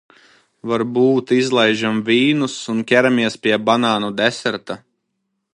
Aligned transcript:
Varbūt 0.71 1.33
izlaižam 1.35 2.01
vīnus 2.09 2.57
un 2.75 2.83
ķeramies 2.93 3.39
pie 3.47 3.55
banānu 3.69 4.13
deserta? 4.23 4.83